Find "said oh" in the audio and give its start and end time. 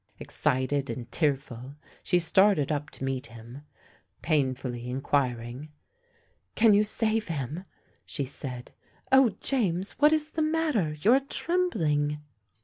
8.25-9.35